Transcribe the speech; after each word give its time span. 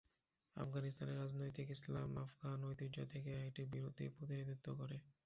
আফগানিস্তানে 0.55 1.13
রাজনৈতিক 1.15 1.67
ইসলাম 1.69 2.09
আফগান 2.17 2.59
ঐতিহ্য 2.65 2.97
থেকে 3.05 3.31
একটি 3.41 3.61
বিরতি 3.71 4.05
প্রতিনিধিত্ব 4.09 4.67
করে। 4.77 4.97